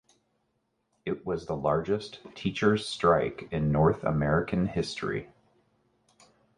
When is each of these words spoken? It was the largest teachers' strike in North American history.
It 1.05 1.27
was 1.27 1.45
the 1.45 1.55
largest 1.55 2.21
teachers' 2.33 2.89
strike 2.89 3.47
in 3.51 3.71
North 3.71 4.03
American 4.03 4.65
history. 4.65 5.29